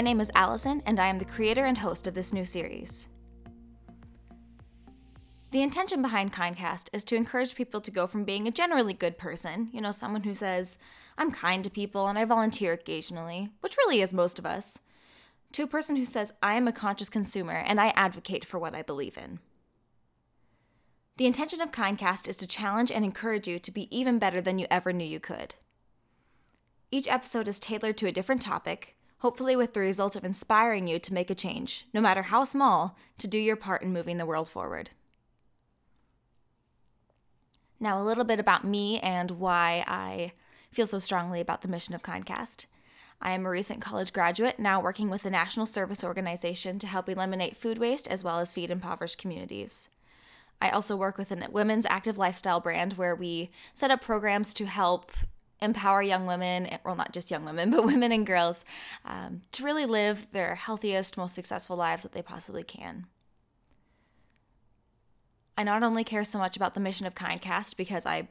name 0.00 0.20
is 0.20 0.30
Allison, 0.34 0.82
and 0.86 0.98
I 0.98 1.08
am 1.08 1.18
the 1.18 1.24
creator 1.24 1.66
and 1.66 1.78
host 1.78 2.06
of 2.06 2.14
this 2.14 2.32
new 2.32 2.44
series. 2.44 3.08
The 5.50 5.60
intention 5.60 6.00
behind 6.00 6.32
Kindcast 6.32 6.88
is 6.94 7.04
to 7.04 7.14
encourage 7.14 7.54
people 7.54 7.82
to 7.82 7.90
go 7.90 8.06
from 8.06 8.24
being 8.24 8.48
a 8.48 8.50
generally 8.50 8.94
good 8.94 9.18
person, 9.18 9.68
you 9.70 9.82
know, 9.82 9.90
someone 9.90 10.22
who 10.22 10.32
says, 10.32 10.78
I'm 11.18 11.30
kind 11.30 11.62
to 11.62 11.68
people 11.68 12.06
and 12.06 12.18
I 12.18 12.24
volunteer 12.24 12.72
occasionally, 12.72 13.50
which 13.60 13.76
really 13.76 14.00
is 14.00 14.14
most 14.14 14.38
of 14.38 14.46
us, 14.46 14.78
to 15.52 15.62
a 15.62 15.66
person 15.66 15.96
who 15.96 16.06
says, 16.06 16.32
I 16.42 16.54
am 16.54 16.66
a 16.66 16.72
conscious 16.72 17.10
consumer 17.10 17.52
and 17.52 17.78
I 17.78 17.88
advocate 17.88 18.46
for 18.46 18.58
what 18.58 18.74
I 18.74 18.80
believe 18.80 19.18
in. 19.18 19.40
The 21.18 21.26
intention 21.26 21.60
of 21.60 21.70
Kindcast 21.70 22.28
is 22.28 22.36
to 22.36 22.46
challenge 22.46 22.90
and 22.90 23.04
encourage 23.04 23.46
you 23.46 23.58
to 23.58 23.70
be 23.70 23.94
even 23.94 24.18
better 24.18 24.40
than 24.40 24.58
you 24.58 24.66
ever 24.70 24.90
knew 24.90 25.04
you 25.04 25.20
could. 25.20 25.56
Each 26.90 27.06
episode 27.06 27.46
is 27.46 27.60
tailored 27.60 27.98
to 27.98 28.06
a 28.06 28.12
different 28.12 28.40
topic, 28.40 28.96
hopefully 29.22 29.54
with 29.54 29.72
the 29.72 29.78
result 29.78 30.16
of 30.16 30.24
inspiring 30.24 30.88
you 30.88 30.98
to 30.98 31.14
make 31.14 31.30
a 31.30 31.34
change, 31.34 31.86
no 31.94 32.00
matter 32.00 32.22
how 32.22 32.42
small, 32.42 32.96
to 33.18 33.28
do 33.28 33.38
your 33.38 33.54
part 33.54 33.80
in 33.80 33.92
moving 33.92 34.16
the 34.16 34.26
world 34.26 34.48
forward. 34.48 34.90
Now, 37.78 38.02
a 38.02 38.04
little 38.04 38.24
bit 38.24 38.40
about 38.40 38.64
me 38.64 38.98
and 38.98 39.30
why 39.30 39.84
I 39.86 40.32
feel 40.72 40.88
so 40.88 40.98
strongly 40.98 41.40
about 41.40 41.62
the 41.62 41.68
mission 41.68 41.94
of 41.94 42.02
Kindcast. 42.02 42.66
I 43.20 43.30
am 43.30 43.46
a 43.46 43.50
recent 43.50 43.80
college 43.80 44.12
graduate, 44.12 44.58
now 44.58 44.80
working 44.80 45.08
with 45.08 45.24
a 45.24 45.30
national 45.30 45.66
service 45.66 46.02
organization 46.02 46.80
to 46.80 46.88
help 46.88 47.08
eliminate 47.08 47.56
food 47.56 47.78
waste 47.78 48.08
as 48.08 48.24
well 48.24 48.40
as 48.40 48.52
feed 48.52 48.72
impoverished 48.72 49.18
communities. 49.18 49.88
I 50.60 50.70
also 50.70 50.96
work 50.96 51.16
with 51.16 51.30
a 51.30 51.48
women's 51.48 51.86
active 51.86 52.18
lifestyle 52.18 52.58
brand 52.58 52.94
where 52.94 53.14
we 53.14 53.52
set 53.72 53.92
up 53.92 54.00
programs 54.00 54.52
to 54.54 54.66
help 54.66 55.12
empower 55.62 56.02
young 56.02 56.26
women, 56.26 56.68
well, 56.84 56.96
not 56.96 57.12
just 57.12 57.30
young 57.30 57.44
women, 57.44 57.70
but 57.70 57.84
women 57.84 58.12
and 58.12 58.26
girls, 58.26 58.64
um, 59.04 59.42
to 59.52 59.64
really 59.64 59.86
live 59.86 60.26
their 60.32 60.54
healthiest, 60.54 61.16
most 61.16 61.34
successful 61.34 61.76
lives 61.76 62.02
that 62.02 62.12
they 62.12 62.22
possibly 62.22 62.62
can. 62.62 63.06
I 65.56 65.64
not 65.64 65.82
only 65.82 66.04
care 66.04 66.24
so 66.24 66.38
much 66.38 66.56
about 66.56 66.74
the 66.74 66.80
mission 66.80 67.06
of 67.06 67.14
Kindcast 67.14 67.76
because 67.76 68.06
I 68.06 68.28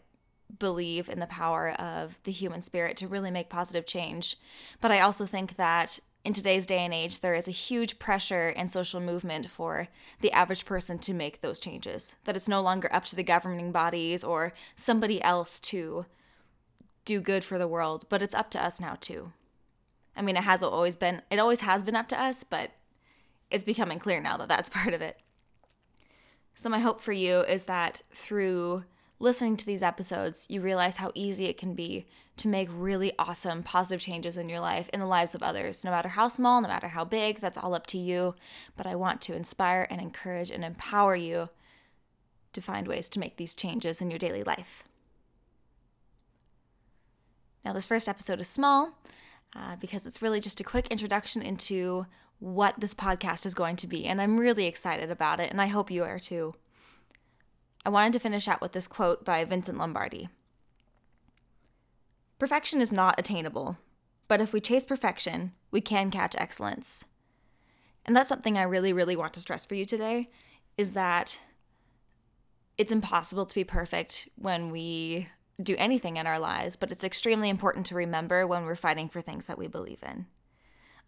believe 0.60 1.08
in 1.08 1.20
the 1.20 1.28
power 1.28 1.72
of 1.72 2.20
the 2.24 2.32
human 2.32 2.62
spirit 2.62 2.98
to 2.98 3.08
really 3.08 3.32
make 3.32 3.50
positive 3.50 3.86
change, 3.86 4.38
but 4.82 4.92
I 4.92 5.00
also 5.00 5.26
think 5.26 5.56
that 5.56 6.00
in 6.24 6.34
today's 6.34 6.68
day 6.68 6.80
and 6.80 6.94
age, 6.94 7.20
there 7.20 7.34
is 7.34 7.48
a 7.48 7.52
huge 7.52 7.98
pressure 7.98 8.50
and 8.50 8.70
social 8.70 9.00
movement 9.00 9.50
for 9.50 9.88
the 10.20 10.32
average 10.32 10.66
person 10.66 11.00
to 11.00 11.14
make 11.14 11.42
those 11.42 11.58
changes. 11.58 12.16
That 12.26 12.36
it's 12.36 12.48
no 12.48 12.62
longer 12.62 12.94
up 12.94 13.06
to 13.06 13.16
the 13.16 13.24
governing 13.24 13.72
bodies 13.72 14.24
or 14.24 14.54
somebody 14.76 15.22
else 15.24 15.60
to 15.62 16.06
do 17.06 17.20
good 17.20 17.44
for 17.44 17.58
the 17.58 17.68
world, 17.68 18.06
but 18.10 18.22
it's 18.22 18.36
up 18.36 18.50
to 18.52 18.64
us 18.64 18.80
now 18.80 18.98
too. 19.00 19.34
I 20.16 20.22
mean, 20.22 20.38
it 20.38 20.44
has 20.44 20.62
always 20.62 20.96
been, 20.96 21.22
it 21.30 21.40
always 21.40 21.62
has 21.62 21.84
been 21.84 21.96
up 21.96 22.08
to 22.10 22.22
us, 22.22 22.44
but 22.44 22.72
it's 23.50 23.64
becoming 23.64 24.00
clear 24.00 24.22
now 24.22 24.38
that 24.38 24.48
that's 24.48 24.70
part 24.82 24.94
of 24.94 25.02
it. 25.02 25.18
So, 26.56 26.70
my 26.70 26.80
hope 26.80 27.02
for 27.02 27.14
you 27.14 27.42
is 27.42 27.66
that 27.66 28.02
through 28.14 28.84
listening 29.20 29.56
to 29.58 29.66
these 29.66 29.84
episodes, 29.84 30.48
you 30.50 30.62
realize 30.62 30.98
how 30.98 31.12
easy 31.16 31.46
it 31.46 31.58
can 31.58 31.76
be 31.76 32.06
to 32.38 32.48
make 32.48 32.70
really 32.72 33.14
awesome, 33.20 33.64
positive 33.64 34.02
changes 34.02 34.36
in 34.36 34.50
your 34.50 34.60
life, 34.60 34.90
in 34.94 35.00
the 35.00 35.06
lives 35.06 35.36
of 35.36 35.44
others, 35.44 35.84
no 35.84 35.92
matter 35.92 36.10
how 36.10 36.28
small, 36.28 36.60
no 36.62 36.68
matter 36.68 36.90
how 36.90 37.06
big, 37.06 37.40
that's 37.40 37.58
all 37.58 37.74
up 37.74 37.86
to 37.88 37.98
you. 37.98 38.36
But 38.76 38.88
I 38.88 38.96
want 38.96 39.22
to 39.22 39.36
inspire 39.36 39.88
and 39.90 40.02
encourage 40.02 40.50
and 40.50 40.66
empower 40.66 41.16
you 41.16 41.50
to 42.54 42.62
find 42.62 42.88
ways 42.88 43.08
to 43.10 43.20
make 43.20 43.38
these 43.38 43.56
changes 43.56 44.02
in 44.02 44.10
your 44.10 44.20
daily 44.20 44.44
life. 44.44 44.84
Now, 47.64 47.74
this 47.74 47.88
first 47.88 48.10
episode 48.10 48.40
is 48.40 48.48
small 48.48 48.98
uh, 49.56 49.76
because 49.78 50.06
it's 50.06 50.22
really 50.22 50.40
just 50.40 50.60
a 50.60 50.64
quick 50.64 50.88
introduction 50.88 51.42
into 51.42 52.06
what 52.40 52.80
this 52.80 52.94
podcast 52.94 53.46
is 53.46 53.54
going 53.54 53.76
to 53.76 53.88
be, 53.88 54.06
and 54.06 54.20
I'm 54.20 54.40
really 54.40 54.66
excited 54.66 55.12
about 55.12 55.40
it, 55.40 55.52
and 55.52 55.62
I 55.62 55.68
hope 55.68 55.92
you 55.92 56.04
are 56.04 56.18
too. 56.18 56.56
I 57.86 57.90
wanted 57.90 58.14
to 58.14 58.20
finish 58.20 58.48
out 58.48 58.62
with 58.62 58.72
this 58.72 58.88
quote 58.88 59.24
by 59.24 59.44
Vincent 59.46 59.78
Lombardi 59.78 60.30
Perfection 62.40 62.82
is 62.82 62.92
not 62.92 63.20
attainable, 63.20 63.78
but 64.28 64.42
if 64.42 64.52
we 64.52 64.60
chase 64.60 64.86
perfection, 64.86 65.52
we 65.70 65.82
can 65.82 66.10
catch 66.10 66.36
excellence. 66.36 67.06
And 68.04 68.16
that's 68.16 68.30
something 68.30 68.58
I 68.58 68.64
really, 68.64 68.94
really 68.94 69.16
want 69.16 69.34
to 69.36 69.40
stress 69.40 69.64
for 69.64 69.76
you 69.76 69.86
today 69.86 70.32
is 70.76 70.94
that 70.94 71.40
it's 72.80 72.92
impossible 72.92 73.46
to 73.46 73.54
be 73.54 73.64
perfect 73.64 74.28
when 74.36 74.72
we 74.72 75.28
do 75.64 75.76
anything 75.78 76.18
in 76.18 76.28
our 76.28 76.40
lives, 76.40 76.76
but 76.76 76.92
it's 76.92 77.04
extremely 77.04 77.50
important 77.50 77.86
to 77.88 77.96
remember 77.96 78.46
when 78.46 78.66
we're 78.66 78.76
fighting 78.76 79.10
for 79.10 79.22
things 79.22 79.48
that 79.48 79.58
we 79.58 79.68
believe 79.68 80.04
in. 80.04 80.26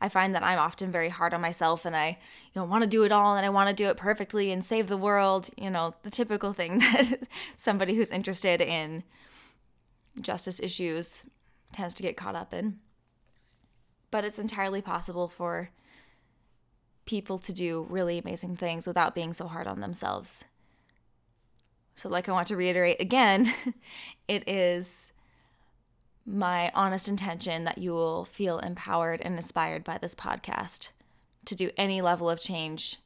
I 0.01 0.09
find 0.09 0.35
that 0.35 0.43
I'm 0.43 0.59
often 0.59 0.91
very 0.91 1.09
hard 1.09 1.33
on 1.33 1.39
myself 1.39 1.85
and 1.85 1.95
I, 1.95 2.19
you 2.53 2.61
know, 2.61 2.65
want 2.65 2.83
to 2.83 2.89
do 2.89 3.03
it 3.03 3.11
all 3.11 3.37
and 3.37 3.45
I 3.45 3.49
want 3.49 3.69
to 3.69 3.75
do 3.75 3.89
it 3.89 3.95
perfectly 3.95 4.51
and 4.51 4.63
save 4.63 4.87
the 4.87 4.97
world, 4.97 5.49
you 5.57 5.69
know, 5.69 5.95
the 6.03 6.11
typical 6.11 6.51
thing 6.51 6.79
that 6.79 7.27
somebody 7.55 7.95
who's 7.95 8.11
interested 8.11 8.59
in 8.59 9.03
justice 10.19 10.59
issues 10.59 11.25
tends 11.71 11.93
to 11.93 12.03
get 12.03 12.17
caught 12.17 12.35
up 12.35 12.53
in. 12.53 12.79
But 14.11 14.25
it's 14.25 14.39
entirely 14.39 14.81
possible 14.81 15.29
for 15.29 15.69
people 17.05 17.37
to 17.37 17.53
do 17.53 17.87
really 17.89 18.17
amazing 18.17 18.57
things 18.57 18.85
without 18.85 19.15
being 19.15 19.33
so 19.33 19.47
hard 19.47 19.67
on 19.67 19.79
themselves. 19.79 20.45
So, 21.95 22.09
like 22.09 22.27
I 22.27 22.31
want 22.31 22.47
to 22.47 22.55
reiterate 22.55 22.99
again, 22.99 23.53
it 24.27 24.47
is 24.47 25.11
my 26.25 26.71
honest 26.73 27.07
intention 27.07 27.65
that 27.65 27.77
you 27.77 27.91
will 27.91 28.25
feel 28.25 28.59
empowered 28.59 29.21
and 29.21 29.35
inspired 29.35 29.83
by 29.83 29.97
this 29.97 30.15
podcast 30.15 30.89
to 31.45 31.55
do 31.55 31.69
any 31.77 32.01
level 32.01 32.29
of 32.29 32.39
change 32.39 32.97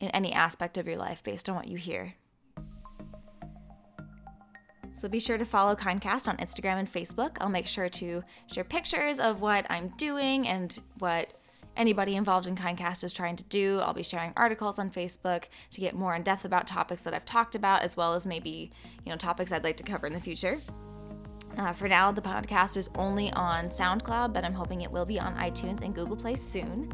in 0.00 0.10
any 0.10 0.32
aspect 0.32 0.76
of 0.76 0.86
your 0.86 0.96
life 0.96 1.22
based 1.22 1.48
on 1.48 1.54
what 1.54 1.68
you 1.68 1.76
hear. 1.76 2.14
So 4.92 5.08
be 5.08 5.20
sure 5.20 5.38
to 5.38 5.44
follow 5.44 5.76
Kindcast 5.76 6.26
on 6.26 6.36
Instagram 6.38 6.78
and 6.78 6.92
Facebook. 6.92 7.36
I'll 7.40 7.48
make 7.48 7.68
sure 7.68 7.88
to 7.88 8.22
share 8.52 8.64
pictures 8.64 9.20
of 9.20 9.40
what 9.40 9.64
I'm 9.70 9.92
doing 9.96 10.48
and 10.48 10.76
what 10.98 11.34
anybody 11.78 12.16
involved 12.16 12.46
in 12.46 12.56
Kindcast 12.56 13.04
is 13.04 13.12
trying 13.12 13.36
to 13.36 13.44
do. 13.44 13.78
I'll 13.78 13.94
be 13.94 14.02
sharing 14.02 14.32
articles 14.36 14.78
on 14.78 14.90
Facebook 14.90 15.44
to 15.70 15.80
get 15.80 15.94
more 15.94 16.14
in 16.14 16.22
depth 16.22 16.44
about 16.44 16.66
topics 16.66 17.04
that 17.04 17.14
I've 17.14 17.24
talked 17.24 17.54
about, 17.54 17.82
as 17.82 17.96
well 17.96 18.12
as 18.12 18.26
maybe, 18.26 18.70
you 19.06 19.10
know, 19.10 19.16
topics 19.16 19.52
I'd 19.52 19.64
like 19.64 19.78
to 19.78 19.84
cover 19.84 20.06
in 20.06 20.12
the 20.12 20.20
future. 20.20 20.60
Uh, 21.56 21.72
for 21.72 21.88
now, 21.88 22.12
the 22.12 22.20
podcast 22.20 22.76
is 22.76 22.90
only 22.96 23.32
on 23.32 23.66
SoundCloud, 23.66 24.32
but 24.32 24.44
I'm 24.44 24.52
hoping 24.52 24.82
it 24.82 24.90
will 24.90 25.06
be 25.06 25.18
on 25.18 25.34
iTunes 25.36 25.80
and 25.80 25.94
Google 25.94 26.16
Play 26.16 26.36
soon. 26.36 26.90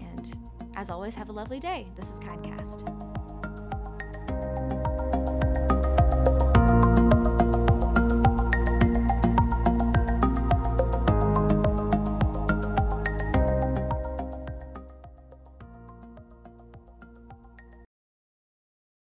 And 0.00 0.36
as 0.76 0.88
always, 0.88 1.14
have 1.14 1.28
a 1.28 1.32
lovely 1.32 1.60
day. 1.60 1.86
This 1.96 2.08
is 2.10 2.18
Kindcast. 2.20 3.15